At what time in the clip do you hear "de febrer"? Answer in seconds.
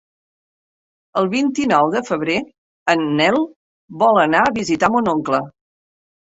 1.95-2.37